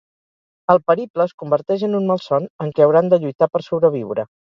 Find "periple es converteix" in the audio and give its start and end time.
0.91-1.83